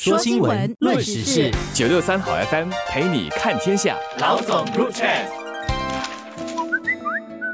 [0.00, 3.96] 说新闻，论时事，九六三好 FM 陪你看天下。
[4.20, 5.08] 老总入场。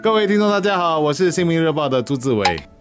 [0.02, 2.73] 各位听众，大家好，我是新民日报的朱志伟。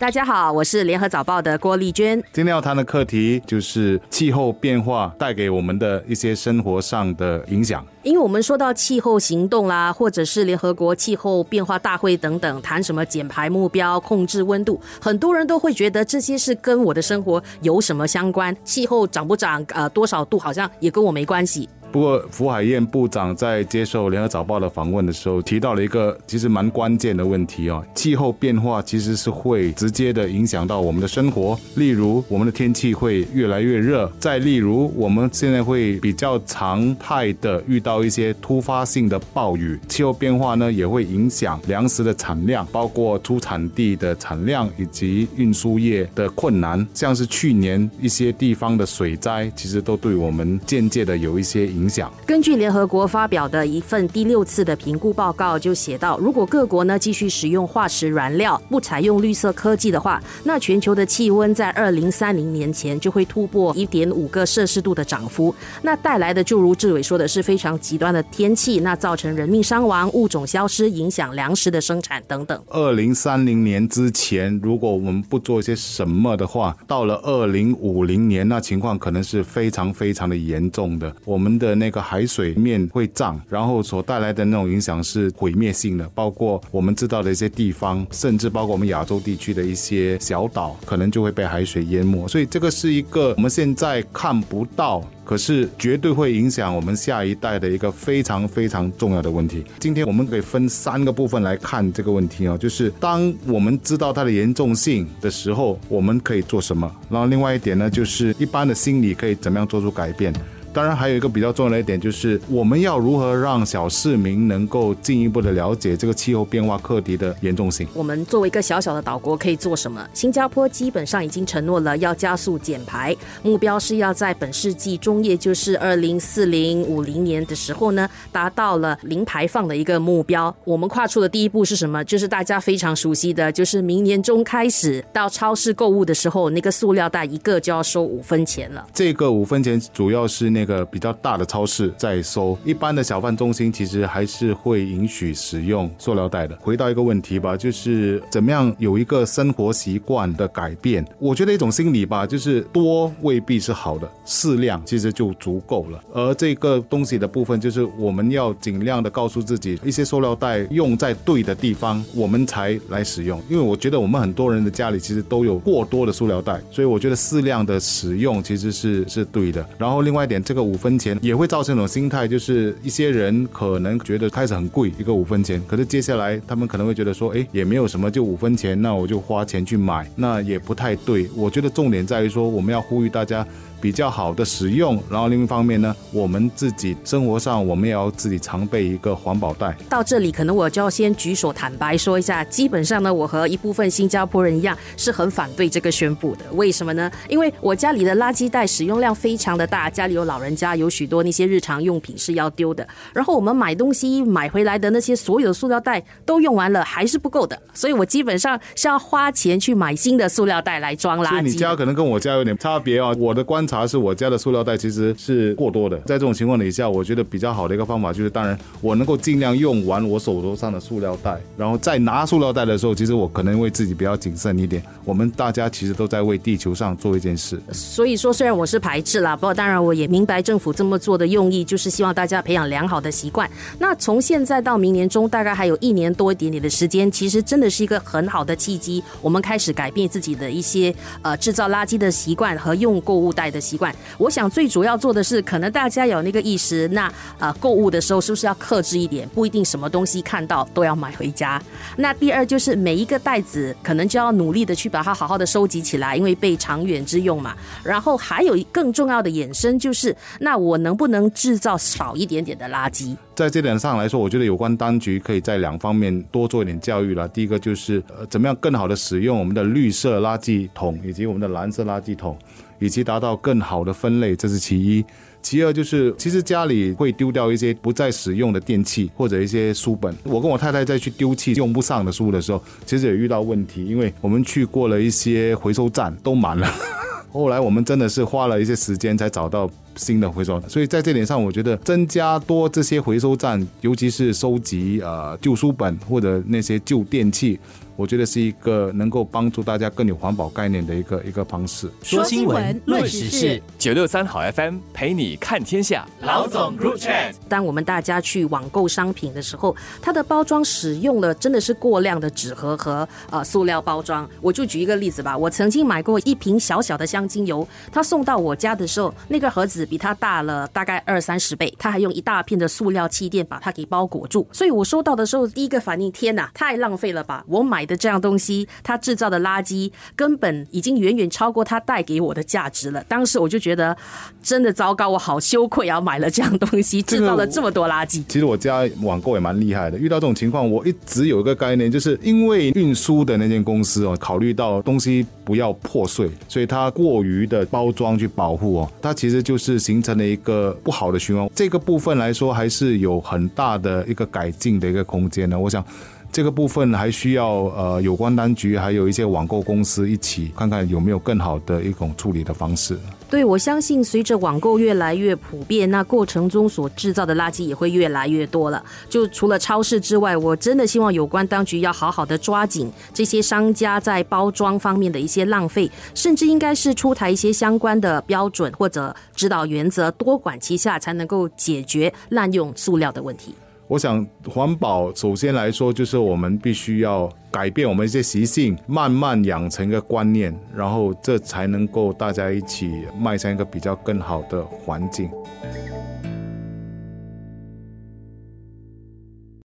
[0.00, 2.18] 大家好，我是联合早报的郭丽娟。
[2.32, 7.86] 今天要谈的课题就是气候变化带给我们的一些生活上的影响。
[8.02, 18.56] 因为我们说到气候行动啦，或者是联合国气候变化大会等等，谈什么减排目标、控制温度，很多人都会觉得这些是跟我的生活有什么相关？
[18.64, 21.68] 气候涨不涨，呃，多少度，好像也跟我没关系。
[21.92, 27.84] 不过，福海燕部长在接受联合早报的访问的时候，提到了一个其实蛮关键的问题哦。
[27.96, 39.76] 气候变化其实是会直接的影响到我们的生活，例如我们的天气会越来越热，再例如我们现在会比较常态的遇到一些突发性的暴雨。
[39.88, 46.86] 气候变化呢，也会影响粮食的产量，包括出产地的产量以及运输业的困难。
[46.94, 51.79] 像是去年一些地方的水灾，其实都对我们间接的有一些影。
[51.80, 52.12] 影响。
[52.26, 65.54] 根据联合国发表的一份第六次的评估报告，就写到，如果各国呢继续使用化石燃料，不采用绿色科技的话，那全球的气温在二零三零年前就会突破一点五个摄氏度的涨幅。
[65.82, 72.60] 那带来的就如志伟说的是非常极端的天气，那造成人命伤亡、物种消失、影响粮食的生产等等。
[72.68, 81.14] 二零三零年之前，如果我们不做一些什么的话，到了二零五零年，那情况可能是非常非常的严重的。
[81.24, 92.26] 我们的的那个海水面会涨，然后所带来的那种影响是毁灭性的，包括我们知道的一些地方，甚至包括我们亚洲地区的一些小岛，可能就会被海水淹没。
[92.26, 99.62] 所以这个是一个我们现在看不到，可是绝对会影响我们下一代的一个非常非常重要的问题。
[99.78, 106.90] 今天我们可以分三个部分来看这个问题啊，就是当我们知道它的严重性的时候，我们可以做什么？
[107.08, 110.34] 然后另外一点呢，就是一般的心理可以怎么样做出改变？
[110.72, 117.88] 当然，还有一个比较重要的一点，就是我们要如何让小市民能够进一步的了解这个气候变化课题的严重性。
[117.92, 120.06] 我们作为一个小小的岛国，可以做什么？
[120.14, 130.54] 新加坡基本上已经承诺了要加速减排，目标是要在本世纪中叶，就是二零四零五零年的时候呢，达到了零排放的一个目标。
[130.64, 132.04] 我们跨出的第一步是什么？
[132.04, 138.86] 就是大家非常熟悉的，就是明年中开始到超市购物的时候，那个塑料袋一个就要收五分钱了。
[138.94, 140.59] 这个五分钱主要是那。
[140.60, 146.54] 那个比较大的超市在收，一般的小贩中心其实还是会允许使用塑料袋的。
[146.60, 151.02] 回到一个问题吧，就是怎么样有一个生活习惯的改变？
[151.18, 155.98] 我觉得一种心理吧，就是多未必是好的，适量其实就足够了。
[156.12, 163.42] 而这个东西的部分，就是我们要尽量的告诉自己，一些塑料袋用在对的地方，我们才来使用。
[163.48, 169.66] 因为我觉得我们很多人的家里其实都有过多的塑料袋，所以我觉得适量的使用其实是是对的。
[169.78, 170.38] 然后另外一点。
[170.50, 181.30] 这个五分钱也会造成一种心态，就是一些人可能觉得开始很贵一个五分钱，可是接下来他们可能会觉得说，哎，也没有什么，就五分钱，那我就花钱去买，那也不太对。
[181.36, 183.46] 我觉得重点在于说，我们要呼吁大家。
[183.80, 189.76] 比较好的使用，然后另一方面呢，我们自己生活上我们也要自己常备一个环保袋。
[189.88, 196.44] 到这里，可能我就要先举手坦白说一下，基本上呢，我和一部分新加坡人一样，是很反对这个宣布的。
[196.52, 197.10] 为什么呢？
[197.28, 202.86] 因为我家里的垃圾袋使用量非常的大，家里有老人家，有许多那些日常用品是要丢的。
[203.14, 207.60] 然后我们买东西买回来的那些所有的塑料袋都用完了，还是不够的。
[207.72, 211.28] 所以我基本上是要花钱去买新的塑料袋来装垃圾。
[211.28, 213.12] 所以你家可能跟我家有点差别啊。
[213.18, 224.82] 我的观查是我家的塑料袋其实是过多的，在这种情况底下，我觉得比较好的一个方法就是，当然我能够尽量用完我手头上的塑料袋，然后再拿塑料袋的时候，其实我可能为自己比较谨慎一点。
[225.04, 227.60] 我们大家其实都在为地球上做一件事。
[227.72, 233.48] 所以说，虽然我是排斥啦，不过当然我也明白政府这么做的用意，就是希望大家培养良好的习惯。
[233.78, 240.92] 那从现在到明年中，大概还有一年多一点点的时间，其实真的是一个很好的契机，我们开始改变自己的一些
[241.22, 243.94] 呃制造垃圾的习惯和用购物袋的习惯。
[244.18, 249.28] 我想最主要做的是，可能大家有那个意识，那呃购物的时候是不是要克制一点？
[249.30, 251.60] 不一定什么东西看到都要买回家。
[251.96, 257.54] 那第二就是每一个袋子，可能就要努力的去把它好好的收集起来，因为备长远之用嘛。
[257.82, 263.16] 然后还有更重要的衍生就是，那我能不能制造少一点点的垃圾？
[263.40, 267.26] 在这点上来说，我觉得有关当局可以在两方面多做一点教育了。
[267.28, 272.36] 第一个就是呃，怎么样更好的使用我们的绿色垃圾桶以及我们的蓝色垃圾桶。
[272.82, 275.04] 以及达到更好的分类，这是其一。
[275.42, 280.16] 其二就是，其实家里会丢掉一些不再使用的电器或者一些书本。
[280.24, 286.66] 我跟我太太在去丢弃用不上的书的时候，其实也遇到问题，因为我们去过了一些回收站，都满了。
[287.30, 289.70] 后来我们真的是花了一些时间才找到
[290.00, 297.60] 新的回收，所以在这点上，我觉得增加多这些回收站，尤其是收集呃旧书本或者那些旧电器。
[297.96, 301.86] 我觉得是一个能够帮助大家更有环保概念的一个一个方式。
[302.02, 306.08] 说新闻，论时事，九六三好 FM 陪你看天下。
[306.22, 307.34] 老总 Group Chat。
[307.46, 314.26] 当我们大家去网购商品的时候，它的包装使用了真的是过量的纸盒和呃塑料包装。
[314.40, 324.46] 我就举一个例子吧，我曾经买过一瓶小小的香精油，它送到我家的时候，那个盒子比它大了大概二三十倍，它还用一大片的塑料气垫把它给包裹住。
[324.52, 327.44] 所以我收到的时候，第一个反应，天哪，太浪费了吧！
[327.46, 327.80] 我买。
[327.90, 333.02] 的这样东西，它制造的垃圾根本已经远远超过它带给我的价值了。
[333.08, 333.96] 当时我就觉得
[334.42, 336.00] 真的糟糕，我好羞愧啊！
[336.00, 338.22] 买了这样东西，制造了这么多垃圾。
[338.28, 351.48] 其实我家网购也蛮厉害的，遇到这种情况，我一直有一个概念，就是因为运输的那间公司哦，考虑到东西不要破碎，所以它过于的包装去保护哦，它其实就是是形成了一个不好的循环。
[351.54, 355.58] 这个部分来说，还是有很大的一个改进的一个空间的。
[355.58, 355.84] 我想。
[356.32, 362.98] 这个部分还需要呃有关当局还有一些网购公司一起看看有没有更好的一种处理的方式。
[363.28, 368.84] 对，我相信随着网购越来越普遍，那过程中所制造的垃圾也会越来越多了。
[369.08, 383.54] 就除了超市之外，我真的希望有关当局要好好的抓紧这些商家在包装方面的一些浪费，甚至应该是出台一些相关的标准或者指导原则，多管齐下，才能够解决滥用塑料的问题。
[383.90, 395.28] 我想环保，首先来说就是我们必须要改变我们一些习性，慢慢养成一个观念，然后这才能够大家一起迈向一个比较更好的环境。